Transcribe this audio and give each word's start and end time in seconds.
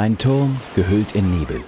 Ein 0.00 0.16
Turm 0.16 0.58
gehüllt 0.74 1.12
in 1.12 1.30
Nebel. 1.30 1.62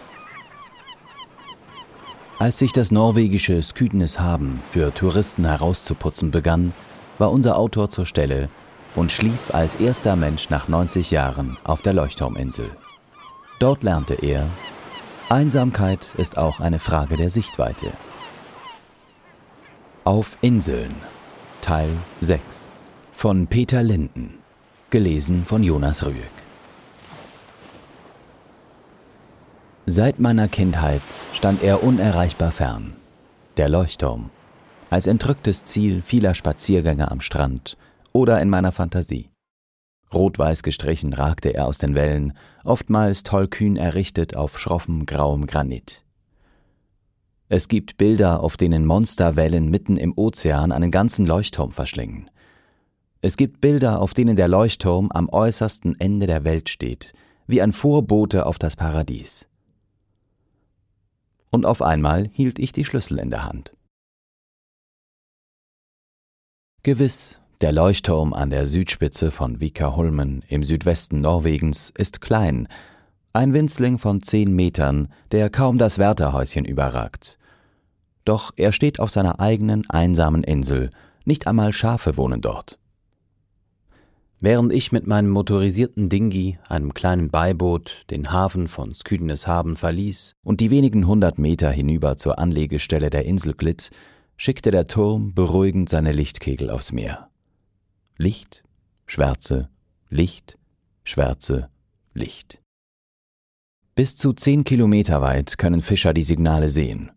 Als 2.38 2.58
sich 2.58 2.72
das 2.72 2.90
norwegische 2.90 3.62
Skydneshaben 3.62 4.62
für 4.70 4.94
Touristen 4.94 5.44
herauszuputzen 5.44 6.30
begann, 6.30 6.72
war 7.18 7.30
unser 7.30 7.58
Autor 7.58 7.90
zur 7.90 8.06
Stelle 8.06 8.48
und 8.96 9.12
schlief 9.12 9.52
als 9.52 9.74
erster 9.74 10.16
Mensch 10.16 10.48
nach 10.48 10.66
90 10.66 11.10
Jahren 11.10 11.58
auf 11.62 11.82
der 11.82 11.92
Leuchtturminsel. 11.92 12.70
Dort 13.58 13.82
lernte 13.82 14.14
er, 14.14 14.48
Einsamkeit 15.28 16.14
ist 16.16 16.38
auch 16.38 16.58
eine 16.58 16.78
Frage 16.78 17.18
der 17.18 17.28
Sichtweite. 17.28 17.92
Auf 20.04 20.38
Inseln 20.40 20.94
Teil 21.60 21.90
6 22.20 22.70
von 23.12 23.46
Peter 23.48 23.82
Linden, 23.82 24.38
gelesen 24.88 25.44
von 25.44 25.62
Jonas 25.62 26.02
Rüegg. 26.02 26.41
Seit 29.86 30.20
meiner 30.20 30.46
Kindheit 30.46 31.02
stand 31.32 31.60
er 31.60 31.82
unerreichbar 31.82 32.52
fern. 32.52 32.92
Der 33.56 33.68
Leuchtturm. 33.68 34.30
Als 34.90 35.08
entrücktes 35.08 35.64
Ziel 35.64 36.02
vieler 36.02 36.36
Spaziergänge 36.36 37.10
am 37.10 37.20
Strand 37.20 37.76
oder 38.12 38.40
in 38.40 38.48
meiner 38.48 38.70
Fantasie. 38.70 39.30
Rot-weiß 40.14 40.62
gestrichen 40.62 41.12
ragte 41.14 41.52
er 41.54 41.66
aus 41.66 41.78
den 41.78 41.96
Wellen, 41.96 42.34
oftmals 42.62 43.24
tollkühn 43.24 43.76
errichtet 43.76 44.36
auf 44.36 44.56
schroffem 44.56 45.04
grauem 45.04 45.46
Granit. 45.46 46.04
Es 47.48 47.66
gibt 47.66 47.96
Bilder, 47.96 48.40
auf 48.40 48.56
denen 48.56 48.86
Monsterwellen 48.86 49.68
mitten 49.68 49.96
im 49.96 50.12
Ozean 50.16 50.70
einen 50.70 50.92
ganzen 50.92 51.26
Leuchtturm 51.26 51.72
verschlingen. 51.72 52.30
Es 53.20 53.36
gibt 53.36 53.60
Bilder, 53.60 54.00
auf 54.00 54.14
denen 54.14 54.36
der 54.36 54.48
Leuchtturm 54.48 55.10
am 55.10 55.28
äußersten 55.28 55.98
Ende 55.98 56.28
der 56.28 56.44
Welt 56.44 56.68
steht, 56.68 57.14
wie 57.48 57.60
ein 57.60 57.72
Vorbote 57.72 58.46
auf 58.46 58.60
das 58.60 58.76
Paradies 58.76 59.48
und 61.52 61.66
auf 61.66 61.82
einmal 61.82 62.28
hielt 62.32 62.58
ich 62.58 62.72
die 62.72 62.84
Schlüssel 62.84 63.18
in 63.18 63.30
der 63.30 63.44
Hand. 63.44 63.76
Gewiss, 66.82 67.38
der 67.60 67.70
Leuchtturm 67.70 68.32
an 68.32 68.50
der 68.50 68.66
Südspitze 68.66 69.30
von 69.30 69.60
Vikaholmen 69.60 70.42
im 70.48 70.64
Südwesten 70.64 71.20
Norwegens 71.20 71.92
ist 71.96 72.20
klein, 72.20 72.66
ein 73.32 73.54
Winzling 73.54 73.98
von 73.98 74.20
zehn 74.20 74.52
Metern, 74.52 75.08
der 75.30 75.48
kaum 75.48 75.78
das 75.78 75.98
Wärterhäuschen 75.98 76.64
überragt. 76.64 77.38
Doch 78.24 78.52
er 78.56 78.72
steht 78.72 78.98
auf 78.98 79.10
seiner 79.10 79.38
eigenen 79.38 79.88
einsamen 79.88 80.42
Insel, 80.42 80.90
nicht 81.24 81.46
einmal 81.46 81.72
Schafe 81.72 82.16
wohnen 82.16 82.40
dort. 82.40 82.78
Während 84.44 84.72
ich 84.72 84.90
mit 84.90 85.06
meinem 85.06 85.30
motorisierten 85.30 86.08
Dingi, 86.08 86.58
einem 86.68 86.94
kleinen 86.94 87.30
Beiboot, 87.30 88.04
den 88.10 88.32
Hafen 88.32 88.66
von 88.66 88.92
Skydneshaben 88.92 89.76
verließ 89.76 90.34
und 90.42 90.60
die 90.60 90.72
wenigen 90.72 91.06
hundert 91.06 91.38
Meter 91.38 91.70
hinüber 91.70 92.16
zur 92.16 92.40
Anlegestelle 92.40 93.08
der 93.08 93.24
Insel 93.24 93.54
glitt, 93.54 93.90
schickte 94.36 94.72
der 94.72 94.88
Turm 94.88 95.32
beruhigend 95.32 95.88
seine 95.88 96.10
Lichtkegel 96.10 96.70
aufs 96.70 96.90
Meer. 96.90 97.30
Licht, 98.18 98.64
Schwärze, 99.06 99.68
Licht, 100.10 100.58
Schwärze, 101.04 101.68
Licht. 102.12 102.60
Bis 103.94 104.16
zu 104.16 104.32
zehn 104.32 104.64
Kilometer 104.64 105.22
weit 105.22 105.56
können 105.56 105.82
Fischer 105.82 106.12
die 106.12 106.24
Signale 106.24 106.68
sehen. 106.68 107.12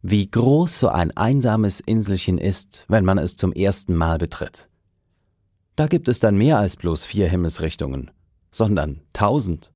Wie 0.00 0.30
groß 0.30 0.78
so 0.78 0.88
ein 0.88 1.14
einsames 1.14 1.80
Inselchen 1.80 2.38
ist, 2.38 2.86
wenn 2.88 3.04
man 3.04 3.18
es 3.18 3.36
zum 3.36 3.52
ersten 3.52 3.94
Mal 3.94 4.16
betritt. 4.16 4.70
Da 5.76 5.86
gibt 5.86 6.08
es 6.08 6.20
dann 6.20 6.36
mehr 6.36 6.58
als 6.58 6.76
bloß 6.76 7.04
vier 7.04 7.28
Himmelsrichtungen, 7.28 8.10
sondern 8.50 9.02
tausend. 9.12 9.72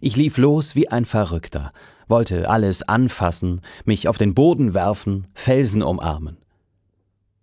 Ich 0.00 0.16
lief 0.16 0.38
los 0.38 0.74
wie 0.74 0.88
ein 0.88 1.04
Verrückter, 1.04 1.72
wollte 2.08 2.48
alles 2.48 2.82
anfassen, 2.82 3.60
mich 3.84 4.08
auf 4.08 4.16
den 4.16 4.34
Boden 4.34 4.72
werfen, 4.72 5.26
Felsen 5.34 5.82
umarmen. 5.82 6.38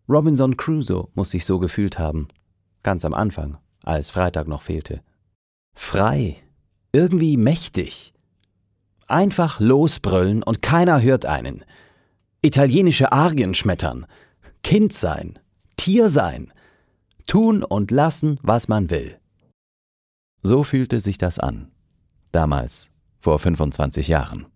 Robinson 0.10 0.58
Crusoe 0.58 1.10
muss 1.14 1.30
sich 1.30 1.46
so 1.46 1.60
gefühlt 1.60 2.00
haben, 2.00 2.28
ganz 2.82 3.06
am 3.06 3.14
Anfang, 3.14 3.60
als 3.84 4.10
Freitag 4.10 4.48
noch 4.48 4.64
fehlte. 4.64 5.04
Frei, 5.76 6.38
irgendwie 6.92 7.38
mächtig. 7.38 8.14
Einfach 9.08 9.60
losbrüllen 9.60 10.42
und 10.42 10.64
keiner 10.64 11.02
hört 11.02 11.28
einen. 11.28 11.64
Italienische 12.42 13.12
Arien 13.12 13.54
schmettern, 13.54 14.08
Kind 14.64 14.94
sein, 14.94 15.38
Tier 15.78 16.10
sein, 16.10 16.52
Tun 17.30 17.64
und 17.64 17.92
lassen, 17.92 18.40
was 18.42 18.68
man 18.70 18.90
will. 18.90 19.20
So 20.42 20.64
fühlte 20.64 21.00
sich 21.00 21.20
das 21.20 21.38
an. 21.38 21.72
Damals, 22.32 22.90
vor 23.20 23.38
25 23.38 24.08
Jahren. 24.08 24.48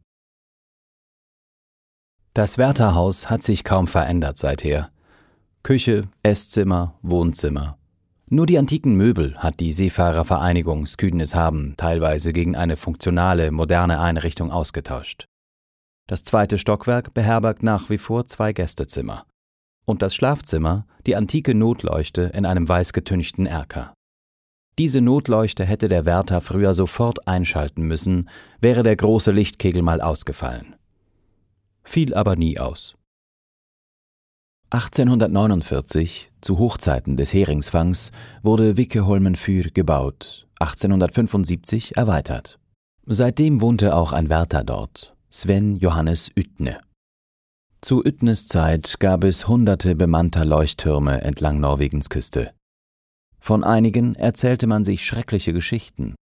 Das 2.33 2.57
Wärterhaus 2.57 3.29
hat 3.29 3.43
sich 3.43 3.63
kaum 3.63 3.85
verändert 3.85 4.39
seither. 4.39 4.89
Küche, 5.61 6.09
Esszimmer, 6.23 6.97
Wohnzimmer. 7.03 7.77
Nur 8.25 8.47
die 8.47 8.57
antiken 8.57 8.95
Möbel 8.95 9.37
hat 9.37 9.59
die 9.59 9.71
Seefahrervereinigung 9.71 10.87
Skydneshaben 10.87 11.75
teilweise 11.77 12.33
gegen 12.33 12.55
eine 12.55 12.75
funktionale, 12.75 13.51
moderne 13.51 13.99
Einrichtung 13.99 14.49
ausgetauscht. 14.51 15.27
Das 16.07 16.23
zweite 16.23 16.57
Stockwerk 16.57 17.13
beherbergt 17.13 17.61
nach 17.61 17.91
wie 17.91 17.99
vor 17.99 18.25
zwei 18.25 18.51
Gästezimmer 18.51 19.27
und 19.85 20.01
das 20.01 20.15
Schlafzimmer 20.15 20.85
die 21.05 21.15
antike 21.15 21.53
Notleuchte 21.55 22.23
in 22.33 22.45
einem 22.45 22.67
weißgetünchten 22.67 23.45
Erker. 23.45 23.93
Diese 24.79 25.01
Notleuchte 25.01 25.65
hätte 25.65 25.87
der 25.87 26.05
Wärter 26.05 26.41
früher 26.41 26.73
sofort 26.73 27.27
einschalten 27.27 27.83
müssen, 27.83 28.29
wäre 28.59 28.81
der 28.81 28.95
große 28.95 29.31
Lichtkegel 29.31 29.83
mal 29.83 30.01
ausgefallen. 30.01 30.75
Fiel 31.83 32.15
aber 32.15 32.35
nie 32.35 32.57
aus. 32.59 32.95
1849, 34.71 36.31
zu 36.41 36.57
Hochzeiten 36.57 37.15
des 37.15 37.31
Heringsfangs, 37.31 38.11
wurde 38.41 38.75
Wickeholmen 38.75 39.35
Fyr 39.35 39.65
gebaut, 39.71 40.47
1875 40.59 41.95
erweitert. 41.95 42.57
Seitdem 43.05 43.61
wohnte 43.61 43.95
auch 43.95 44.13
ein 44.13 44.29
Wärter 44.29 44.63
dort, 44.63 45.15
Sven 45.29 45.75
Johannes 45.75 46.31
Üttne. 46.35 46.79
Zu 47.83 48.01
Üttnes 48.01 48.47
Zeit 48.47 49.01
gab 49.01 49.25
es 49.25 49.49
hunderte 49.49 49.93
bemannter 49.93 50.45
Leuchttürme 50.45 51.19
entlang 51.19 51.59
Norwegens 51.59 52.09
Küste. 52.09 52.53
Von 53.41 53.65
einigen 53.65 54.15
erzählte 54.15 54.67
man 54.67 54.85
sich 54.85 55.05
schreckliche 55.05 55.51
Geschichten. 55.51 56.15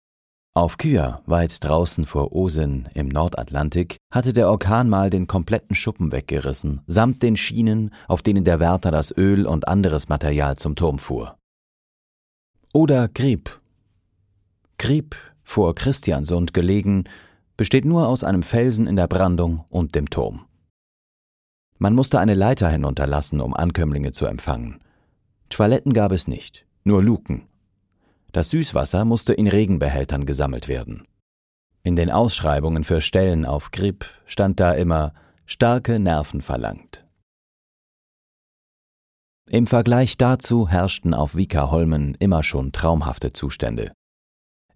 Auf 0.55 0.77
Kya, 0.77 1.21
weit 1.27 1.65
draußen 1.65 2.05
vor 2.05 2.31
Osen 2.31 2.89
im 2.95 3.09
Nordatlantik, 3.09 3.97
hatte 4.15 4.33
der 4.33 4.49
Orkan 4.49 4.89
mal 4.89 5.11
den 5.11 5.27
kompletten 5.27 5.75
Schuppen 5.75 6.13
weggerissen, 6.13 6.83
samt 6.87 7.25
den 7.25 7.37
Schienen, 7.37 7.93
auf 8.07 8.23
denen 8.23 8.45
der 8.45 8.61
Wärter 8.61 8.93
das 8.93 9.11
Öl 9.11 9.45
und 9.45 9.67
anderes 9.67 10.09
Material 10.09 10.57
zum 10.59 10.77
Turm 10.77 11.01
fuhr. 11.01 11.37
Oder 12.73 13.09
Grib. 13.09 13.61
Grib, 14.79 15.17
vor 15.43 15.75
Christiansund 15.75 16.55
gelegen, 16.55 17.03
besteht 17.57 17.85
nur 17.85 18.07
aus 18.07 18.23
einem 18.23 18.45
Felsen 18.45 18.87
in 18.87 18.95
der 18.95 19.09
Brandung 19.09 19.65
und 19.71 19.97
dem 19.97 20.09
Turm. 20.09 20.48
Man 21.79 21.95
musste 21.95 22.19
eine 22.19 22.35
Leiter 22.35 22.69
hinunterlassen, 22.69 23.41
um 23.41 23.55
Ankömmlinge 23.55 24.13
zu 24.13 24.27
empfangen. 24.27 24.81
Toiletten 25.49 25.93
gab 25.93 26.13
es 26.13 26.27
nicht, 26.27 26.67
nur 26.85 27.03
Luken. 27.03 27.47
Das 28.33 28.51
Süßwasser 28.51 29.05
musste 29.05 29.33
in 29.33 29.47
Regenbehältern 29.47 30.27
gesammelt 30.27 30.69
werden. 30.69 31.07
In 31.83 31.97
den 31.97 32.11
Ausschreibungen 32.11 32.85
für 32.85 33.01
Stellen 33.01 33.47
auf 33.47 33.71
Grip 33.71 34.05
stand 34.27 34.61
da 34.61 34.73
immer 34.73 35.15
starke 35.47 35.99
Nerven 35.99 36.43
verlangt. 36.43 37.07
Im 39.49 39.67
Vergleich 39.67 40.19
dazu 40.19 40.69
herrschten 40.69 41.15
auf 41.15 41.35
Vika-Holmen 41.35 42.15
immer 42.19 42.43
schon 42.43 42.73
traumhafte 42.73 43.33
Zustände. 43.33 43.93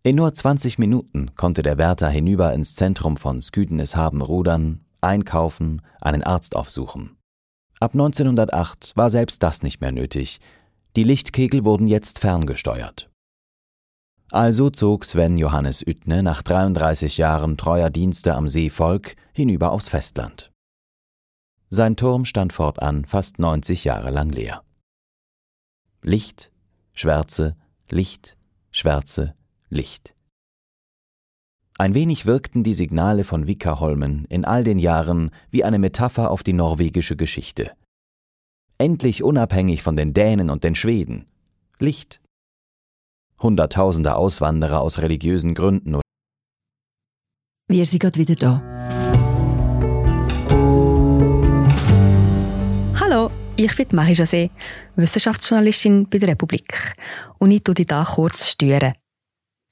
In 0.03 0.17
nur 0.17 0.33
20 0.33 0.79
Minuten 0.79 1.35
konnte 1.35 1.63
der 1.63 1.77
Wärter 1.77 2.09
hinüber 2.09 2.55
ins 2.55 2.75
Zentrum 2.75 3.19
von 3.19 3.43
Sküdeneshaben 3.43 4.23
rudern, 4.23 4.85
einkaufen, 5.03 5.83
einen 6.01 6.23
Arzt 6.23 6.57
aufsuchen. 6.57 7.17
Ab 7.81 7.93
1908 7.93 8.93
war 8.97 9.11
selbst 9.11 9.43
das 9.43 9.63
nicht 9.63 9.81
mehr 9.81 9.93
nötig. 9.93 10.41
Die 10.97 11.05
Lichtkegel 11.05 11.65
wurden 11.65 11.89
jetzt 11.89 12.19
ferngesteuert. 12.19 13.11
Also 14.31 14.71
zog 14.71 15.05
Sven 15.05 15.37
Johannes 15.37 15.87
Üttne 15.87 16.23
nach 16.23 16.43
33 16.43 17.19
Jahren 17.19 17.59
treuer 17.59 17.91
Dienste 17.91 18.35
am 18.35 18.49
Seevolk 18.49 19.17
hinüber 19.33 19.73
aufs 19.73 19.89
Festland. 19.89 20.51
Sein 21.69 21.97
Turm 21.97 22.25
stand 22.25 22.53
fortan 22.53 23.05
fast 23.05 23.39
90 23.39 23.85
Jahre 23.85 24.11
lang 24.11 24.31
leer. 24.31 24.63
Licht, 26.03 26.51
Schwärze, 26.93 27.57
Licht, 27.91 28.37
Schwärze, 28.71 29.35
Licht. 29.69 30.15
Ein 31.79 31.95
wenig 31.95 32.27
wirkten 32.27 32.63
die 32.63 32.75
Signale 32.75 33.25
von 33.25 33.47
Wickerholmen 33.47 34.27
in 34.27 34.45
all 34.45 34.63
den 34.63 34.79
Jahren 34.79 35.31
wie 35.51 35.65
eine 35.65 35.79
Metapher 35.79 36.31
auf 36.31 36.43
die 36.43 36.53
norwegische 36.53 37.17
Geschichte. 37.17 37.73
Endlich 38.79 39.23
unabhängig 39.23 39.83
von 39.83 39.97
den 39.97 40.13
Dänen 40.13 40.51
und 40.51 40.65
den 40.65 40.75
Schweden. 40.75 41.27
Licht. 41.79 42.21
Hunderttausende 43.41 44.15
Auswanderer 44.17 44.81
aus 44.81 44.99
religiösen 44.99 45.55
Gründen. 45.55 46.01
Wir 47.69 47.87
sind 47.87 48.01
gerade 48.01 48.19
wieder 48.19 48.35
da. 48.35 48.63
Hallo, 53.01 53.31
ich 53.57 53.75
bin 53.75 53.89
Marie 53.93 54.13
José, 54.13 54.51
Wissenschaftsjournalistin 54.97 56.09
bei 56.09 56.19
der 56.19 56.31
Republik. 56.31 56.95
Und 57.39 57.51
ich 57.51 57.65
tue 57.65 57.75
dich 57.75 57.87
hier 57.89 58.05
kurz 58.05 58.49
stören. 58.49 58.93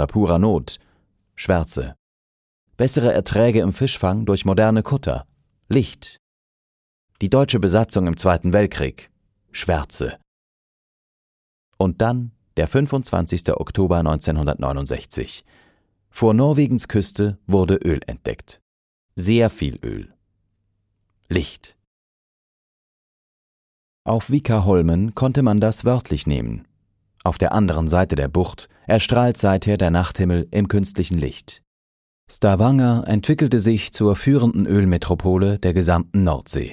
Oder 0.00 0.06
purer 0.06 0.38
Not, 0.38 0.78
Schwärze. 1.34 1.94
Bessere 2.78 3.12
Erträge 3.12 3.60
im 3.60 3.74
Fischfang 3.74 4.24
durch 4.24 4.46
moderne 4.46 4.82
Kutter, 4.82 5.26
Licht. 5.68 6.16
Die 7.20 7.28
deutsche 7.28 7.60
Besatzung 7.60 8.06
im 8.06 8.16
Zweiten 8.16 8.54
Weltkrieg, 8.54 9.10
Schwärze. 9.52 10.18
Und 11.76 12.00
dann 12.00 12.32
der 12.56 12.66
25. 12.66 13.52
Oktober 13.52 13.98
1969. 13.98 15.44
Vor 16.08 16.32
Norwegens 16.32 16.88
Küste 16.88 17.36
wurde 17.46 17.74
Öl 17.76 18.00
entdeckt. 18.06 18.62
Sehr 19.16 19.50
viel 19.50 19.78
Öl. 19.84 20.14
Licht. 21.28 21.76
Auf 24.04 24.30
Vikaholmen 24.30 25.14
konnte 25.14 25.42
man 25.42 25.60
das 25.60 25.84
wörtlich 25.84 26.26
nehmen. 26.26 26.66
Auf 27.22 27.36
der 27.36 27.52
anderen 27.52 27.86
Seite 27.86 28.16
der 28.16 28.28
Bucht 28.28 28.68
erstrahlt 28.86 29.36
seither 29.36 29.76
der 29.76 29.90
Nachthimmel 29.90 30.48
im 30.50 30.68
künstlichen 30.68 31.18
Licht. 31.18 31.62
Stavanger 32.30 33.04
entwickelte 33.06 33.58
sich 33.58 33.92
zur 33.92 34.16
führenden 34.16 34.66
Ölmetropole 34.66 35.58
der 35.58 35.74
gesamten 35.74 36.24
Nordsee. 36.24 36.72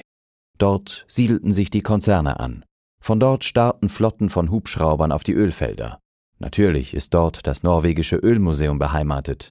Dort 0.56 1.04
siedelten 1.08 1.52
sich 1.52 1.70
die 1.70 1.82
Konzerne 1.82 2.40
an. 2.40 2.64
Von 3.02 3.20
dort 3.20 3.44
starrten 3.44 3.88
Flotten 3.88 4.30
von 4.30 4.50
Hubschraubern 4.50 5.12
auf 5.12 5.22
die 5.22 5.32
Ölfelder. 5.32 5.98
Natürlich 6.38 6.94
ist 6.94 7.14
dort 7.14 7.46
das 7.46 7.62
norwegische 7.62 8.16
Ölmuseum 8.16 8.78
beheimatet. 8.78 9.50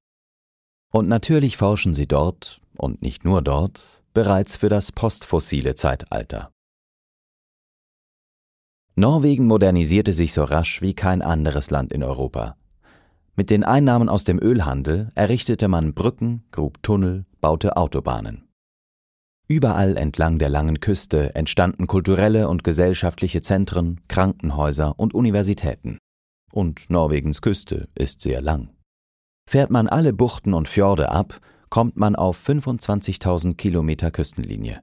Und 0.94 1.08
natürlich 1.08 1.58
forschen 1.58 1.94
sie 1.94 2.08
dort, 2.08 2.62
und 2.78 3.02
nicht 3.02 3.26
nur 3.26 3.42
dort, 3.42 4.04
bereits 4.14 4.58
für 4.58 4.70
das 4.70 4.92
postfossile 4.92 5.76
Zeitalter. 5.76 6.50
Norwegen 9.00 9.46
modernisierte 9.46 10.12
sich 10.12 10.34
so 10.34 10.44
rasch 10.44 10.82
wie 10.82 10.96
kein 10.96 11.22
anderes 11.22 11.70
Land 11.70 11.94
in 11.94 12.04
Europa. 12.04 12.58
Mit 13.36 13.52
den 13.52 13.64
Einnahmen 13.64 14.10
aus 14.10 14.24
dem 14.24 14.42
Ölhandel 14.42 15.10
errichtete 15.14 15.68
man 15.68 15.94
Brücken, 15.94 16.46
grub 16.50 16.82
Tunnel, 16.82 17.28
baute 17.40 17.78
Autobahnen. 17.78 18.48
Überall 19.48 19.98
entlang 19.98 20.40
der 20.40 20.50
langen 20.50 20.80
Küste 20.80 21.36
entstanden 21.36 21.86
kulturelle 21.86 22.50
und 22.50 22.64
gesellschaftliche 22.64 23.42
Zentren, 23.42 24.02
Krankenhäuser 24.08 25.00
und 25.00 25.14
Universitäten. 25.14 26.00
Und 26.52 26.90
Norwegens 26.90 27.44
Küste 27.44 27.90
ist 27.94 28.22
sehr 28.22 28.42
lang. 28.42 28.70
Fährt 29.48 29.70
man 29.70 29.88
alle 29.88 30.12
Buchten 30.12 30.56
und 30.56 30.68
Fjorde 30.68 31.12
ab, 31.12 31.40
kommt 31.70 31.98
man 31.98 32.16
auf 32.16 32.44
25.000 32.44 33.58
Kilometer 33.58 34.10
Küstenlinie. 34.10 34.82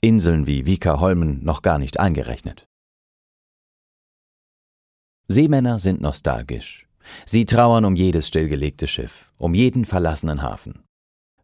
Inseln 0.00 0.48
wie 0.48 0.66
Vika-Holmen 0.66 1.44
noch 1.44 1.62
gar 1.62 1.78
nicht 1.78 2.00
eingerechnet. 2.00 2.66
Seemänner 5.28 5.80
sind 5.80 6.00
nostalgisch. 6.00 6.86
Sie 7.24 7.44
trauern 7.44 7.84
um 7.84 7.96
jedes 7.96 8.28
stillgelegte 8.28 8.86
Schiff, 8.86 9.32
um 9.38 9.54
jeden 9.54 9.84
verlassenen 9.84 10.42
Hafen. 10.42 10.84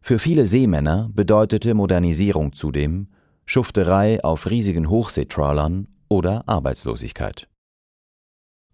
Für 0.01 0.19
viele 0.19 0.45
Seemänner 0.45 1.09
bedeutete 1.13 1.73
Modernisierung 1.73 2.53
zudem 2.53 3.07
Schufterei 3.45 4.23
auf 4.23 4.49
riesigen 4.49 4.89
Hochseetrawlern 4.89 5.87
oder 6.07 6.47
Arbeitslosigkeit. 6.47 7.47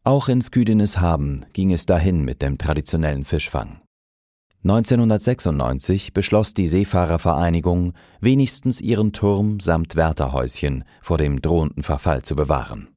Auch 0.04 0.30
in 0.30 0.42
Sküdenes 0.42 1.00
Haben 1.00 1.46
ging 1.54 1.72
es 1.72 1.86
dahin 1.86 2.24
mit 2.24 2.42
dem 2.42 2.58
traditionellen 2.58 3.26
Fischfang. 3.26 3.82
1996 4.64 6.14
beschloss 6.14 6.54
die 6.54 6.68
Seefahrervereinigung, 6.68 7.94
wenigstens 8.20 8.82
ihren 8.82 9.14
Turm 9.14 9.60
samt 9.60 9.96
Wärterhäuschen 9.96 10.84
vor 11.02 11.18
dem 11.18 11.42
drohenden 11.42 11.84
Verfall 11.84 12.24
zu 12.24 12.36
bewahren. 12.36 12.90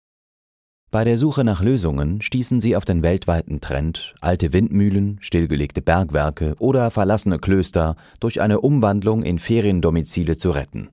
Bei 0.93 1.05
der 1.05 1.17
Suche 1.17 1.43
nach 1.43 1.63
Lösungen 1.63 2.21
stießen 2.21 2.61
sie 2.61 2.77
auf 2.77 2.85
den 2.85 3.03
weltweiten 3.03 3.63
Trend, 3.63 4.15
alte 4.21 4.53
Windmühlen, 4.53 5.17
stillgelegte 5.23 5.81
Bergwerke 5.81 6.55
oder 6.59 6.91
verlassene 6.91 7.39
Klöster 7.39 7.97
durch 8.21 8.43
eine 8.43 8.61
Umwandlung 8.61 9.23
in 9.23 9.39
Feriendomizile 9.39 10.37
zu 10.37 10.51
retten. 10.51 10.91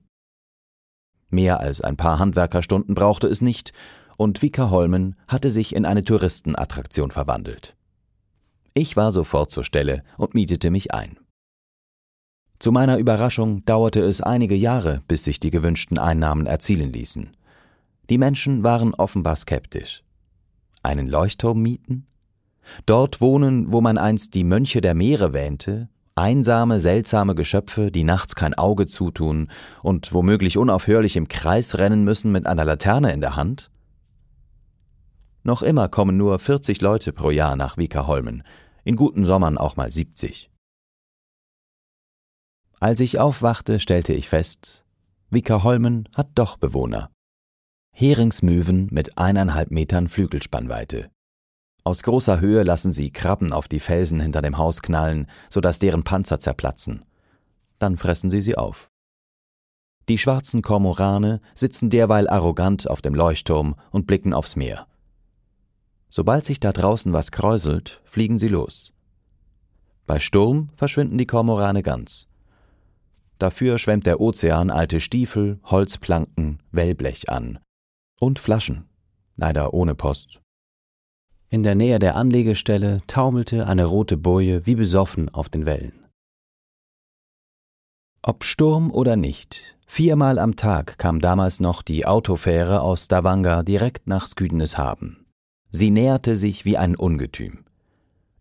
Mehr 1.28 1.60
als 1.60 1.82
ein 1.82 1.98
paar 1.98 2.18
Handwerkerstunden 2.18 2.94
brauchte 2.94 3.26
es 3.26 3.42
nicht, 3.42 3.74
und 4.16 4.40
Wickerholmen 4.40 5.16
hatte 5.28 5.50
sich 5.50 5.74
in 5.74 5.84
eine 5.84 6.02
Touristenattraktion 6.02 7.10
verwandelt. 7.10 7.76
Ich 8.72 8.96
war 8.96 9.12
sofort 9.12 9.50
zur 9.50 9.64
Stelle 9.64 10.02
und 10.16 10.34
mietete 10.34 10.70
mich 10.70 10.94
ein. 10.94 11.18
Zu 12.58 12.72
meiner 12.72 12.96
Überraschung 12.96 13.66
dauerte 13.66 14.00
es 14.00 14.22
einige 14.22 14.54
Jahre, 14.54 15.02
bis 15.08 15.24
sich 15.24 15.40
die 15.40 15.50
gewünschten 15.50 15.98
Einnahmen 15.98 16.46
erzielen 16.46 16.90
ließen. 16.90 17.36
Die 18.10 18.18
Menschen 18.18 18.64
waren 18.64 18.92
offenbar 18.92 19.36
skeptisch. 19.36 20.02
Einen 20.82 21.06
Leuchtturm 21.06 21.62
mieten? 21.62 22.08
Dort 22.84 23.20
wohnen, 23.20 23.72
wo 23.72 23.80
man 23.80 23.98
einst 23.98 24.34
die 24.34 24.42
Mönche 24.42 24.80
der 24.80 24.94
Meere 24.94 25.32
wähnte, 25.32 25.88
einsame, 26.16 26.80
seltsame 26.80 27.36
Geschöpfe, 27.36 27.92
die 27.92 28.02
nachts 28.02 28.34
kein 28.34 28.54
Auge 28.54 28.86
zutun 28.86 29.48
und 29.84 30.12
womöglich 30.12 30.58
unaufhörlich 30.58 31.14
im 31.14 31.28
Kreis 31.28 31.78
rennen 31.78 32.02
müssen 32.02 32.32
mit 32.32 32.46
einer 32.46 32.64
Laterne 32.64 33.12
in 33.12 33.20
der 33.20 33.36
Hand? 33.36 33.70
Noch 35.44 35.62
immer 35.62 35.88
kommen 35.88 36.16
nur 36.16 36.38
40 36.40 36.80
Leute 36.80 37.12
pro 37.12 37.30
Jahr 37.30 37.54
nach 37.54 37.76
Wiekerholmen, 37.76 38.42
in 38.82 38.96
guten 38.96 39.24
Sommern 39.24 39.56
auch 39.56 39.76
mal 39.76 39.90
70. 39.90 40.50
Als 42.80 42.98
ich 42.98 43.20
aufwachte, 43.20 43.78
stellte 43.78 44.14
ich 44.14 44.28
fest, 44.28 44.84
Wiekerholmen 45.30 46.08
hat 46.16 46.30
doch 46.34 46.56
Bewohner. 46.56 47.10
Heringsmöwen 47.92 48.88
mit 48.90 49.18
eineinhalb 49.18 49.70
Metern 49.70 50.08
Flügelspannweite. 50.08 51.10
Aus 51.84 52.02
großer 52.02 52.40
Höhe 52.40 52.62
lassen 52.62 52.92
sie 52.92 53.10
Krabben 53.10 53.52
auf 53.52 53.68
die 53.68 53.80
Felsen 53.80 54.20
hinter 54.20 54.42
dem 54.42 54.58
Haus 54.58 54.82
knallen, 54.82 55.26
sodass 55.48 55.78
deren 55.78 56.04
Panzer 56.04 56.38
zerplatzen. 56.38 57.04
Dann 57.78 57.96
fressen 57.96 58.30
sie 58.30 58.40
sie 58.40 58.56
auf. 58.56 58.90
Die 60.08 60.18
schwarzen 60.18 60.62
Kormorane 60.62 61.40
sitzen 61.54 61.90
derweil 61.90 62.28
arrogant 62.28 62.88
auf 62.88 63.00
dem 63.00 63.14
Leuchtturm 63.14 63.76
und 63.90 64.06
blicken 64.06 64.34
aufs 64.34 64.56
Meer. 64.56 64.86
Sobald 66.10 66.44
sich 66.44 66.58
da 66.58 66.72
draußen 66.72 67.12
was 67.12 67.30
kräuselt, 67.30 68.00
fliegen 68.04 68.38
sie 68.38 68.48
los. 68.48 68.92
Bei 70.06 70.18
Sturm 70.18 70.70
verschwinden 70.74 71.18
die 71.18 71.26
Kormorane 71.26 71.82
ganz. 71.82 72.26
Dafür 73.38 73.78
schwemmt 73.78 74.06
der 74.06 74.20
Ozean 74.20 74.70
alte 74.70 75.00
Stiefel, 75.00 75.60
Holzplanken, 75.64 76.60
Wellblech 76.72 77.28
an, 77.28 77.60
und 78.20 78.38
Flaschen, 78.38 78.88
leider 79.34 79.74
ohne 79.74 79.96
Post. 79.96 80.40
In 81.48 81.64
der 81.64 81.74
Nähe 81.74 81.98
der 81.98 82.14
Anlegestelle 82.14 83.02
taumelte 83.08 83.66
eine 83.66 83.86
rote 83.86 84.16
Boje 84.16 84.66
wie 84.66 84.76
besoffen 84.76 85.28
auf 85.28 85.48
den 85.48 85.66
Wellen. 85.66 86.06
Ob 88.22 88.44
Sturm 88.44 88.92
oder 88.92 89.16
nicht, 89.16 89.76
Viermal 89.92 90.38
am 90.38 90.54
Tag 90.54 90.98
kam 90.98 91.20
damals 91.20 91.58
noch 91.58 91.82
die 91.82 92.06
Autofähre 92.06 92.80
aus 92.80 93.06
Stavanger 93.06 93.64
direkt 93.64 94.06
nach 94.06 94.28
Sküdeneshaben. 94.28 95.26
Sie 95.72 95.90
näherte 95.90 96.36
sich 96.36 96.64
wie 96.64 96.76
ein 96.76 96.94
Ungetüm. 96.94 97.64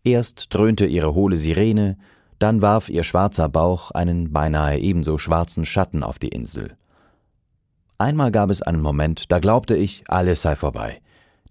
Erst 0.03 0.53
dröhnte 0.53 0.85
ihre 0.85 1.15
hohle 1.15 1.37
Sirene, 1.37 1.97
dann 2.37 2.61
warf 2.61 2.87
ihr 2.87 3.03
schwarzer 3.03 3.49
Bauch 3.49 3.89
einen 3.89 4.31
beinahe 4.31 4.77
ebenso 4.77 5.17
schwarzen 5.17 5.65
Schatten 5.65 6.03
auf 6.03 6.19
die 6.19 6.27
Insel. 6.27 6.77
Einmal 8.01 8.31
gab 8.31 8.49
es 8.49 8.61
einen 8.61 8.81
Moment, 8.81 9.29
da 9.29 9.39
glaubte 9.39 9.75
ich, 9.75 10.05
alles 10.07 10.41
sei 10.41 10.55
vorbei. 10.55 11.01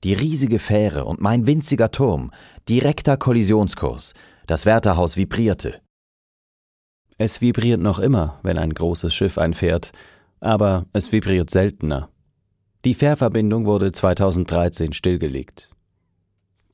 Die 0.02 0.14
riesige 0.14 0.58
Fähre 0.58 1.04
und 1.04 1.20
mein 1.20 1.46
winziger 1.46 1.90
Turm, 1.90 2.30
direkter 2.70 3.18
Kollisionskurs, 3.18 4.14
das 4.46 4.64
Wärterhaus 4.64 5.18
vibrierte. 5.18 5.82
Es 7.18 7.42
vibriert 7.42 7.82
noch 7.82 7.98
immer, 7.98 8.38
wenn 8.42 8.56
ein 8.56 8.72
großes 8.72 9.14
Schiff 9.14 9.36
einfährt, 9.36 9.92
aber 10.40 10.86
es 10.94 11.12
vibriert 11.12 11.50
seltener. 11.50 12.08
Die 12.86 12.94
Fährverbindung 12.94 13.66
wurde 13.66 13.92
2013 13.92 14.94
stillgelegt. 14.94 15.68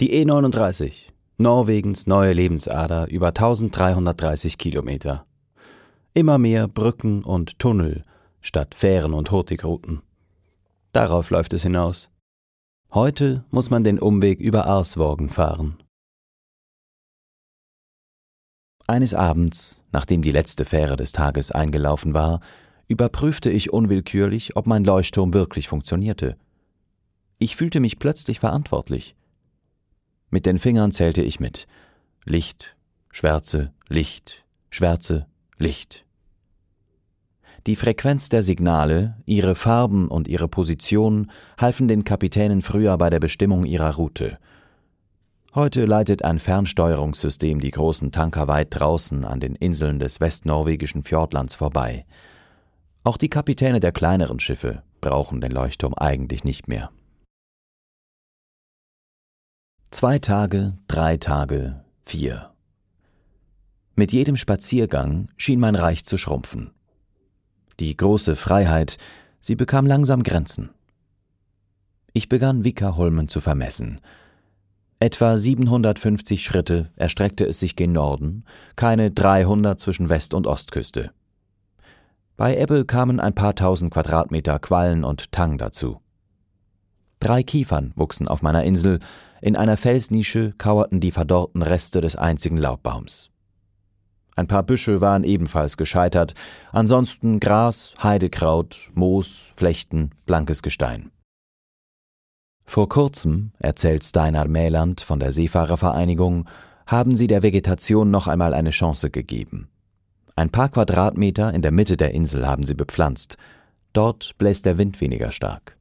Die 0.00 0.24
E39, 0.24 1.08
Norwegens 1.36 2.06
neue 2.06 2.32
Lebensader 2.32 3.08
über 3.08 3.28
1330 3.28 4.56
Kilometer. 4.56 5.26
Immer 6.12 6.38
mehr 6.38 6.68
Brücken 6.68 7.24
und 7.24 7.58
Tunnel 7.58 8.04
statt 8.44 8.74
Fähren 8.74 9.14
und 9.14 9.30
Hurtigruten. 9.30 10.02
Darauf 10.92 11.30
läuft 11.30 11.54
es 11.54 11.62
hinaus. 11.62 12.10
Heute 12.92 13.44
muss 13.50 13.70
man 13.70 13.82
den 13.82 13.98
Umweg 13.98 14.38
über 14.38 14.66
Arsworgen 14.66 15.30
fahren. 15.30 15.82
Eines 18.86 19.14
Abends, 19.14 19.82
nachdem 19.92 20.20
die 20.20 20.30
letzte 20.30 20.66
Fähre 20.66 20.96
des 20.96 21.12
Tages 21.12 21.50
eingelaufen 21.50 22.12
war, 22.12 22.40
überprüfte 22.86 23.50
ich 23.50 23.72
unwillkürlich, 23.72 24.56
ob 24.56 24.66
mein 24.66 24.84
Leuchtturm 24.84 25.32
wirklich 25.32 25.66
funktionierte. 25.66 26.36
Ich 27.38 27.56
fühlte 27.56 27.80
mich 27.80 27.98
plötzlich 27.98 28.40
verantwortlich. 28.40 29.16
Mit 30.28 30.44
den 30.44 30.58
Fingern 30.58 30.92
zählte 30.92 31.22
ich 31.22 31.40
mit. 31.40 31.66
Licht, 32.24 32.76
Schwärze, 33.10 33.72
Licht, 33.88 34.44
Schwärze, 34.68 35.26
Licht. 35.56 36.04
Die 37.66 37.76
Frequenz 37.76 38.28
der 38.28 38.42
Signale, 38.42 39.16
ihre 39.24 39.54
Farben 39.54 40.08
und 40.08 40.28
ihre 40.28 40.48
Position 40.48 41.30
halfen 41.58 41.88
den 41.88 42.04
Kapitänen 42.04 42.60
früher 42.60 42.98
bei 42.98 43.08
der 43.08 43.20
Bestimmung 43.20 43.64
ihrer 43.64 43.94
Route. 43.94 44.38
Heute 45.54 45.86
leitet 45.86 46.24
ein 46.24 46.38
Fernsteuerungssystem 46.38 47.60
die 47.60 47.70
großen 47.70 48.12
Tanker 48.12 48.48
weit 48.48 48.68
draußen 48.70 49.24
an 49.24 49.40
den 49.40 49.54
Inseln 49.54 49.98
des 49.98 50.20
westnorwegischen 50.20 51.04
Fjordlands 51.04 51.54
vorbei. 51.54 52.04
Auch 53.02 53.16
die 53.16 53.30
Kapitäne 53.30 53.80
der 53.80 53.92
kleineren 53.92 54.40
Schiffe 54.40 54.82
brauchen 55.00 55.40
den 55.40 55.52
Leuchtturm 55.52 55.94
eigentlich 55.94 56.44
nicht 56.44 56.68
mehr. 56.68 56.90
Zwei 59.90 60.18
Tage, 60.18 60.76
drei 60.86 61.16
Tage, 61.16 61.82
vier. 62.04 62.50
Mit 63.94 64.12
jedem 64.12 64.36
Spaziergang 64.36 65.28
schien 65.38 65.60
mein 65.60 65.76
Reich 65.76 66.04
zu 66.04 66.18
schrumpfen. 66.18 66.72
Die 67.80 67.96
große 67.96 68.36
Freiheit, 68.36 68.98
sie 69.40 69.56
bekam 69.56 69.86
langsam 69.86 70.22
Grenzen. 70.22 70.70
Ich 72.12 72.28
begann 72.28 72.64
Wickerholmen 72.64 73.28
zu 73.28 73.40
vermessen. 73.40 74.00
Etwa 75.00 75.36
750 75.36 76.44
Schritte 76.44 76.90
erstreckte 76.96 77.44
es 77.44 77.58
sich 77.58 77.74
gen 77.74 77.92
Norden, 77.92 78.44
keine 78.76 79.10
300 79.10 79.78
zwischen 79.78 80.08
West- 80.08 80.34
und 80.34 80.46
Ostküste. 80.46 81.10
Bei 82.36 82.56
Ebbe 82.56 82.84
kamen 82.84 83.20
ein 83.20 83.34
paar 83.34 83.54
tausend 83.54 83.92
Quadratmeter 83.92 84.58
Quallen 84.60 85.04
und 85.04 85.32
Tang 85.32 85.58
dazu. 85.58 86.00
Drei 87.20 87.42
Kiefern 87.42 87.92
wuchsen 87.96 88.28
auf 88.28 88.42
meiner 88.42 88.64
Insel, 88.64 89.00
in 89.40 89.56
einer 89.56 89.76
Felsnische 89.76 90.54
kauerten 90.58 91.00
die 91.00 91.10
verdorrten 91.10 91.62
Reste 91.62 92.00
des 92.00 92.16
einzigen 92.16 92.56
Laubbaums. 92.56 93.30
Ein 94.36 94.48
paar 94.48 94.62
Büsche 94.62 95.00
waren 95.00 95.24
ebenfalls 95.24 95.76
gescheitert, 95.76 96.34
ansonsten 96.72 97.38
Gras, 97.40 97.94
Heidekraut, 98.02 98.90
Moos, 98.94 99.52
Flechten, 99.54 100.10
blankes 100.26 100.62
Gestein. 100.62 101.10
Vor 102.64 102.88
kurzem, 102.88 103.52
erzählt 103.58 104.04
Steinar 104.04 104.48
Mäland 104.48 105.00
von 105.00 105.20
der 105.20 105.32
Seefahrervereinigung, 105.32 106.48
haben 106.86 107.14
sie 107.14 107.26
der 107.26 107.42
Vegetation 107.42 108.10
noch 108.10 108.26
einmal 108.26 108.54
eine 108.54 108.70
Chance 108.70 109.10
gegeben. 109.10 109.68
Ein 110.36 110.50
paar 110.50 110.68
Quadratmeter 110.68 111.54
in 111.54 111.62
der 111.62 111.70
Mitte 111.70 111.96
der 111.96 112.12
Insel 112.12 112.46
haben 112.46 112.64
sie 112.64 112.74
bepflanzt. 112.74 113.36
Dort 113.92 114.36
bläst 114.38 114.66
der 114.66 114.78
Wind 114.78 115.00
weniger 115.00 115.30
stark. 115.30 115.78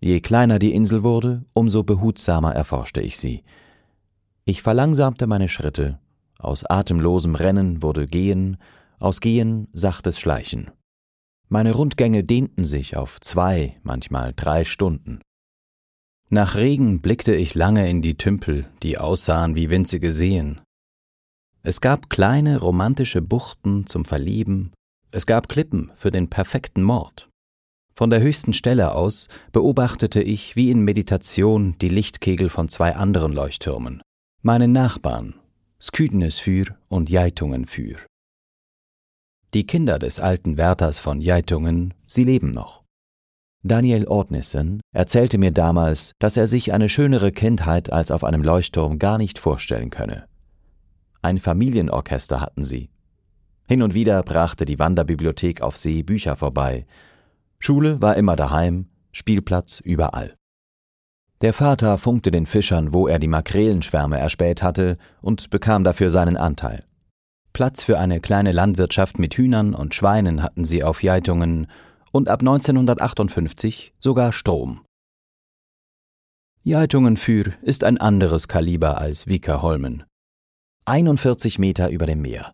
Je 0.00 0.20
kleiner 0.20 0.58
die 0.58 0.74
Insel 0.74 1.02
wurde, 1.02 1.44
umso 1.52 1.84
behutsamer 1.84 2.54
erforschte 2.54 3.00
ich 3.00 3.18
sie. 3.18 3.44
Ich 4.44 4.62
verlangsamte 4.62 5.26
meine 5.26 5.48
Schritte, 5.48 5.98
aus 6.38 6.64
atemlosem 6.64 7.34
Rennen 7.34 7.82
wurde 7.82 8.06
Gehen, 8.06 8.56
aus 8.98 9.20
Gehen 9.20 9.68
sachtes 9.72 10.18
Schleichen. 10.18 10.70
Meine 11.48 11.72
Rundgänge 11.72 12.24
dehnten 12.24 12.64
sich 12.64 12.96
auf 12.96 13.20
zwei, 13.20 13.78
manchmal 13.82 14.32
drei 14.34 14.64
Stunden. 14.64 15.20
Nach 16.28 16.54
Regen 16.54 17.00
blickte 17.00 17.34
ich 17.34 17.56
lange 17.56 17.90
in 17.90 18.02
die 18.02 18.16
Tümpel, 18.16 18.66
die 18.84 18.98
aussahen 18.98 19.56
wie 19.56 19.68
winzige 19.68 20.12
Seen. 20.12 20.60
Es 21.62 21.80
gab 21.80 22.08
kleine 22.08 22.60
romantische 22.60 23.20
Buchten 23.20 23.86
zum 23.86 24.04
Verlieben, 24.04 24.72
es 25.10 25.26
gab 25.26 25.48
Klippen 25.48 25.90
für 25.94 26.12
den 26.12 26.30
perfekten 26.30 26.82
Mord. 26.82 27.28
Von 27.94 28.10
der 28.10 28.20
höchsten 28.20 28.52
Stelle 28.52 28.94
aus 28.94 29.26
beobachtete 29.52 30.22
ich 30.22 30.54
wie 30.54 30.70
in 30.70 30.80
Meditation 30.82 31.76
die 31.80 31.88
Lichtkegel 31.88 32.48
von 32.48 32.68
zwei 32.68 32.94
anderen 32.94 33.32
Leuchttürmen, 33.32 34.00
meinen 34.42 34.72
Nachbarn, 34.72 35.34
Sküdenesfyr 35.78 36.76
und 36.88 37.10
Jeitungenfyr. 37.10 37.96
Die 39.52 39.66
Kinder 39.66 39.98
des 39.98 40.18
alten 40.18 40.56
Wärters 40.56 40.98
von 40.98 41.20
Jeitungen, 41.20 41.92
sie 42.06 42.24
leben 42.24 42.50
noch. 42.50 42.82
Daniel 43.62 44.06
Ordnissen 44.08 44.80
erzählte 44.92 45.36
mir 45.36 45.50
damals, 45.50 46.12
dass 46.18 46.38
er 46.38 46.46
sich 46.46 46.72
eine 46.72 46.88
schönere 46.88 47.32
Kindheit 47.32 47.92
als 47.92 48.10
auf 48.10 48.24
einem 48.24 48.42
Leuchtturm 48.42 48.98
gar 48.98 49.18
nicht 49.18 49.38
vorstellen 49.38 49.90
könne. 49.90 50.24
Ein 51.20 51.38
Familienorchester 51.38 52.40
hatten 52.40 52.64
sie. 52.64 52.88
Hin 53.68 53.82
und 53.82 53.92
wieder 53.92 54.22
brachte 54.22 54.64
die 54.64 54.78
Wanderbibliothek 54.78 55.60
auf 55.60 55.76
See 55.76 56.02
Bücher 56.02 56.36
vorbei, 56.36 56.86
Schule 57.58 58.00
war 58.00 58.16
immer 58.16 58.36
daheim, 58.36 58.86
Spielplatz 59.12 59.80
überall. 59.80 60.34
Der 61.42 61.54
Vater 61.54 61.96
funkte 61.96 62.30
den 62.30 62.44
Fischern, 62.44 62.92
wo 62.92 63.08
er 63.08 63.18
die 63.18 63.28
Makrelenschwärme 63.28 64.18
erspäht 64.18 64.62
hatte, 64.62 64.96
und 65.22 65.48
bekam 65.48 65.84
dafür 65.84 66.10
seinen 66.10 66.36
Anteil. 66.36 66.84
Platz 67.54 67.82
für 67.82 67.98
eine 67.98 68.20
kleine 68.20 68.52
Landwirtschaft 68.52 69.18
mit 69.18 69.34
Hühnern 69.34 69.74
und 69.74 69.94
Schweinen 69.94 70.42
hatten 70.42 70.64
sie 70.64 70.84
auf 70.84 71.02
Jeitungen 71.02 71.66
und 72.12 72.28
ab 72.28 72.40
1958 72.40 73.94
sogar 73.98 74.32
Strom. 74.32 74.82
Jeitungen 76.62 77.16
für 77.16 77.54
ist 77.62 77.84
ein 77.84 77.96
anderes 77.98 78.46
Kaliber 78.46 78.98
als 78.98 79.26
Wiekerholmen. 79.26 80.04
41 80.84 81.58
Meter 81.58 81.88
über 81.88 82.04
dem 82.04 82.20
Meer, 82.20 82.52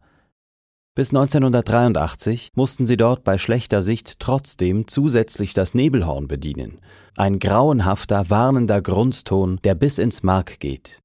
bis 0.97 1.11
1983 1.11 2.53
mussten 2.55 2.87
sie 2.87 2.97
dort 2.97 3.23
bei 3.23 3.37
schlechter 3.37 3.83
Sicht 3.83 4.19
trotzdem 4.19 4.89
zusätzlich 4.89 5.53
das 5.53 5.75
Nebelhorn 5.75 6.27
bedienen. 6.27 6.81
Ein 7.19 7.39
grauenhafter, 7.39 8.31
warnender 8.31 8.81
Grunzton, 8.81 9.61
der 9.63 9.75
bis 9.75 9.99
ins 9.99 10.23
Mark 10.23 10.59
geht. 10.59 11.03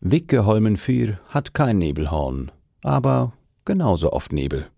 Wickeholmenfyr 0.00 1.18
hat 1.28 1.54
kein 1.54 1.78
Nebelhorn, 1.78 2.52
aber 2.84 3.32
genauso 3.64 4.12
oft 4.12 4.32
Nebel. 4.32 4.70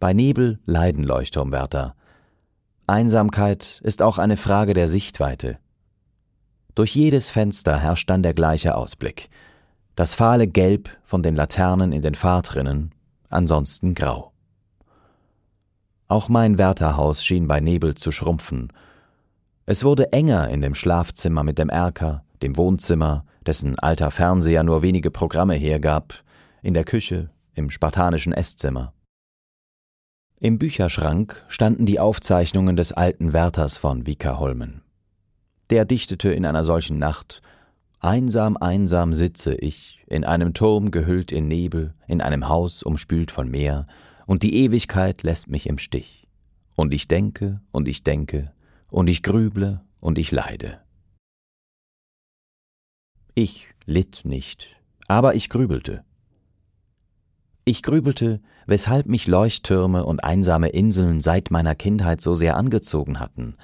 Bei 0.00 0.12
Nebel 0.12 0.58
leiden 0.66 1.04
Leuchtturmwärter. 1.04 1.94
Einsamkeit 2.88 3.80
ist 3.84 4.02
auch 4.02 4.18
eine 4.18 4.36
Frage 4.36 4.74
der 4.74 4.88
Sichtweite. 4.88 5.60
Durch 6.74 6.96
jedes 6.96 7.30
Fenster 7.30 7.78
herrscht 7.78 8.10
dann 8.10 8.24
der 8.24 8.34
gleiche 8.34 8.74
Ausblick– 8.74 9.30
das 9.98 10.14
fahle 10.14 10.46
Gelb 10.46 10.90
von 11.02 11.24
den 11.24 11.34
Laternen 11.34 11.90
in 11.90 12.02
den 12.02 12.14
Fahrtrinnen, 12.14 12.94
ansonsten 13.30 13.94
grau. 13.94 14.30
Auch 16.06 16.28
mein 16.28 16.56
Wärterhaus 16.56 17.24
schien 17.24 17.48
bei 17.48 17.58
Nebel 17.58 17.96
zu 17.96 18.12
schrumpfen. 18.12 18.72
Es 19.66 19.82
wurde 19.82 20.12
enger 20.12 20.50
in 20.50 20.60
dem 20.60 20.76
Schlafzimmer 20.76 21.42
mit 21.42 21.58
dem 21.58 21.68
Erker, 21.68 22.22
dem 22.42 22.56
Wohnzimmer, 22.56 23.24
dessen 23.44 23.76
alter 23.76 24.12
Fernseher 24.12 24.62
nur 24.62 24.82
wenige 24.82 25.10
Programme 25.10 25.54
hergab, 25.54 26.14
in 26.62 26.74
der 26.74 26.84
Küche, 26.84 27.30
im 27.54 27.68
spartanischen 27.68 28.32
Esszimmer. 28.32 28.92
Im 30.38 30.60
Bücherschrank 30.60 31.44
standen 31.48 31.86
die 31.86 31.98
Aufzeichnungen 31.98 32.76
des 32.76 32.92
alten 32.92 33.32
Wärters 33.32 33.78
von 33.78 34.06
Wiekerholmen. 34.06 34.82
Der 35.70 35.84
dichtete 35.84 36.30
in 36.30 36.46
einer 36.46 36.62
solchen 36.62 37.00
Nacht 37.00 37.42
Einsam, 38.00 38.56
einsam 38.56 39.12
sitze 39.12 39.56
ich, 39.56 39.98
in 40.06 40.24
einem 40.24 40.54
Turm 40.54 40.92
gehüllt 40.92 41.32
in 41.32 41.48
Nebel, 41.48 41.94
in 42.06 42.20
einem 42.20 42.48
Haus 42.48 42.84
umspült 42.84 43.32
von 43.32 43.50
Meer, 43.50 43.88
und 44.24 44.44
die 44.44 44.54
Ewigkeit 44.54 45.24
lässt 45.24 45.48
mich 45.48 45.68
im 45.68 45.78
Stich. 45.78 46.28
Und 46.76 46.94
ich 46.94 47.08
denke, 47.08 47.60
und 47.72 47.88
ich 47.88 48.04
denke, 48.04 48.52
und 48.88 49.08
ich 49.08 49.24
grüble, 49.24 49.80
und 50.00 50.16
ich 50.16 50.30
leide. 50.30 50.80
Ich 53.34 53.68
litt 53.84 54.20
nicht, 54.24 54.76
aber 55.08 55.34
ich 55.34 55.48
grübelte. 55.48 56.04
Ich 57.64 57.82
grübelte, 57.82 58.40
weshalb 58.66 59.06
mich 59.06 59.26
Leuchttürme 59.26 60.04
und 60.04 60.22
einsame 60.22 60.68
Inseln 60.68 61.18
seit 61.18 61.50
meiner 61.50 61.74
Kindheit 61.74 62.20
so 62.20 62.34
sehr 62.34 62.56
angezogen 62.56 63.18
hatten, 63.18 63.56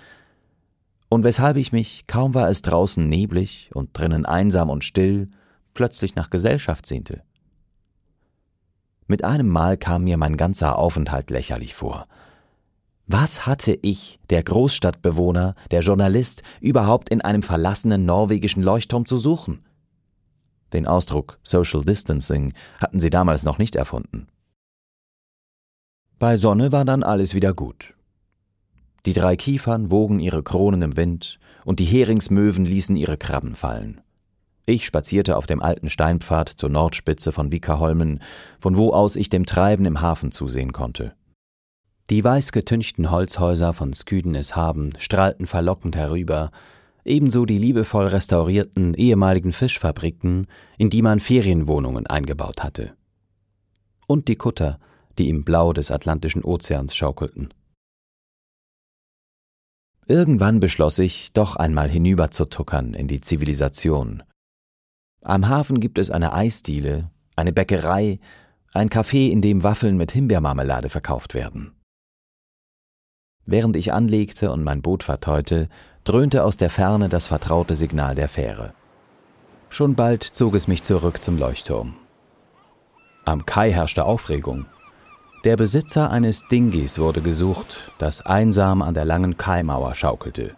und 1.14 1.22
weshalb 1.22 1.56
ich 1.56 1.70
mich, 1.70 2.08
kaum 2.08 2.34
war 2.34 2.48
es 2.48 2.60
draußen 2.62 3.08
neblig 3.08 3.70
und 3.72 3.90
drinnen 3.92 4.26
einsam 4.26 4.68
und 4.68 4.82
still, 4.82 5.30
plötzlich 5.72 6.16
nach 6.16 6.28
Gesellschaft 6.28 6.86
sehnte. 6.86 7.22
Mit 9.06 9.22
einem 9.22 9.48
Mal 9.48 9.76
kam 9.76 10.02
mir 10.02 10.16
mein 10.16 10.36
ganzer 10.36 10.76
Aufenthalt 10.76 11.30
lächerlich 11.30 11.76
vor. 11.76 12.08
Was 13.06 13.46
hatte 13.46 13.78
ich, 13.80 14.18
der 14.28 14.42
Großstadtbewohner, 14.42 15.54
der 15.70 15.82
Journalist, 15.82 16.42
überhaupt 16.60 17.10
in 17.10 17.20
einem 17.20 17.42
verlassenen 17.42 18.04
norwegischen 18.04 18.64
Leuchtturm 18.64 19.06
zu 19.06 19.16
suchen? 19.16 19.64
Den 20.72 20.84
Ausdruck 20.84 21.38
Social 21.44 21.84
Distancing 21.84 22.54
hatten 22.80 22.98
sie 22.98 23.10
damals 23.10 23.44
noch 23.44 23.58
nicht 23.58 23.76
erfunden. 23.76 24.26
Bei 26.18 26.36
Sonne 26.36 26.72
war 26.72 26.84
dann 26.84 27.04
alles 27.04 27.36
wieder 27.36 27.54
gut. 27.54 27.94
Die 29.06 29.12
drei 29.12 29.36
Kiefern 29.36 29.90
wogen 29.90 30.18
ihre 30.18 30.42
Kronen 30.42 30.82
im 30.82 30.96
Wind, 30.96 31.38
und 31.64 31.78
die 31.80 31.84
Heringsmöwen 31.84 32.64
ließen 32.64 32.96
ihre 32.96 33.16
Krabben 33.16 33.54
fallen. 33.54 34.00
Ich 34.66 34.86
spazierte 34.86 35.36
auf 35.36 35.46
dem 35.46 35.62
alten 35.62 35.90
Steinpfad 35.90 36.48
zur 36.48 36.70
Nordspitze 36.70 37.32
von 37.32 37.52
Wickerholmen, 37.52 38.20
von 38.58 38.76
wo 38.76 38.92
aus 38.92 39.16
ich 39.16 39.28
dem 39.28 39.44
Treiben 39.44 39.84
im 39.84 40.00
Hafen 40.00 40.32
zusehen 40.32 40.72
konnte. 40.72 41.14
Die 42.10 42.24
weiß 42.24 42.52
getünchten 42.52 43.10
Holzhäuser 43.10 43.74
von 43.74 43.92
Sküdeneshaben 43.92 44.94
strahlten 44.98 45.46
verlockend 45.46 45.96
herüber, 45.96 46.50
ebenso 47.04 47.44
die 47.44 47.58
liebevoll 47.58 48.06
restaurierten 48.06 48.94
ehemaligen 48.94 49.52
Fischfabriken, 49.52 50.46
in 50.78 50.88
die 50.88 51.02
man 51.02 51.20
Ferienwohnungen 51.20 52.06
eingebaut 52.06 52.62
hatte. 52.62 52.94
Und 54.06 54.28
die 54.28 54.36
Kutter, 54.36 54.78
die 55.18 55.28
im 55.28 55.44
Blau 55.44 55.72
des 55.74 55.90
Atlantischen 55.90 56.42
Ozeans 56.42 56.94
schaukelten. 56.94 57.52
Irgendwann 60.06 60.60
beschloss 60.60 60.98
ich, 60.98 61.32
doch 61.32 61.56
einmal 61.56 61.88
hinüber 61.88 62.30
zu 62.30 62.44
tuckern 62.44 62.92
in 62.92 63.08
die 63.08 63.20
Zivilisation. 63.20 64.22
Am 65.22 65.48
Hafen 65.48 65.80
gibt 65.80 65.98
es 65.98 66.10
eine 66.10 66.34
Eisdiele, 66.34 67.10
eine 67.36 67.52
Bäckerei, 67.52 68.20
ein 68.74 68.90
Café, 68.90 69.30
in 69.30 69.40
dem 69.40 69.62
Waffeln 69.62 69.96
mit 69.96 70.12
Himbeermarmelade 70.12 70.90
verkauft 70.90 71.32
werden. 71.32 71.72
Während 73.46 73.76
ich 73.76 73.92
anlegte 73.92 74.50
und 74.50 74.62
mein 74.62 74.82
Boot 74.82 75.02
verteute, 75.02 75.68
dröhnte 76.04 76.44
aus 76.44 76.58
der 76.58 76.70
Ferne 76.70 77.08
das 77.08 77.28
vertraute 77.28 77.74
Signal 77.74 78.14
der 78.14 78.28
Fähre. 78.28 78.74
Schon 79.70 79.94
bald 79.94 80.22
zog 80.22 80.54
es 80.54 80.68
mich 80.68 80.82
zurück 80.82 81.22
zum 81.22 81.38
Leuchtturm. 81.38 81.94
Am 83.24 83.46
Kai 83.46 83.72
herrschte 83.72 84.04
Aufregung. 84.04 84.66
Der 85.44 85.56
Besitzer 85.58 86.10
eines 86.10 86.48
Dingis 86.48 86.98
wurde 86.98 87.20
gesucht, 87.20 87.92
das 87.98 88.24
einsam 88.24 88.80
an 88.80 88.94
der 88.94 89.04
langen 89.04 89.36
Kaimauer 89.36 89.94
schaukelte. 89.94 90.56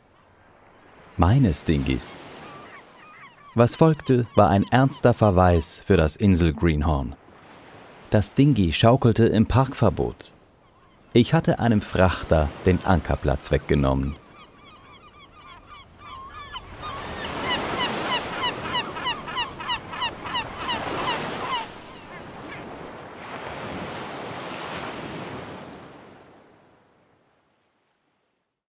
Meines 1.17 1.65
Dingis. 1.65 2.15
Was 3.57 3.75
folgte, 3.75 4.29
war 4.37 4.49
ein 4.49 4.65
ernster 4.71 5.13
Verweis 5.13 5.83
für 5.85 5.97
das 5.97 6.15
Insel 6.15 6.53
Greenhorn. 6.53 7.17
Das 8.11 8.35
Dingi 8.35 8.73
schaukelte 8.73 9.27
im 9.27 9.47
Parkverbot. 9.47 10.35
Ich 11.15 11.35
hatte 11.35 11.59
einem 11.59 11.81
Frachter 11.81 12.49
den 12.65 12.79
Ankerplatz 12.85 13.51
weggenommen. 13.51 14.15